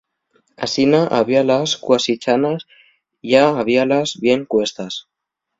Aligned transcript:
Asina, 0.65 1.01
habíalas 1.17 1.77
cuasi 1.77 2.17
chanas 2.17 2.65
ya 3.21 3.49
habíalas 3.59 4.17
bien 4.19 4.45
cuestas. 4.45 5.07